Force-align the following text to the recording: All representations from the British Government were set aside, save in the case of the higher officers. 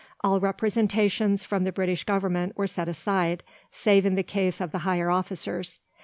All 0.21 0.39
representations 0.39 1.43
from 1.43 1.63
the 1.63 1.71
British 1.71 2.05
Government 2.05 2.57
were 2.57 2.65
set 2.65 2.87
aside, 2.87 3.43
save 3.71 4.03
in 4.03 4.15
the 4.15 4.23
case 4.23 4.59
of 4.59 4.71
the 4.71 4.79
higher 4.79 5.11
officers. 5.11 5.79